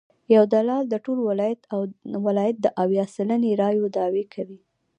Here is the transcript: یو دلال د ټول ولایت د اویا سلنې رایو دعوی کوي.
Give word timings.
یو 0.35 0.43
دلال 0.53 0.83
د 0.89 0.95
ټول 1.05 1.17
ولایت 2.27 2.55
د 2.61 2.67
اویا 2.83 3.05
سلنې 3.15 3.51
رایو 3.61 3.85
دعوی 3.97 4.25
کوي. 4.33 4.59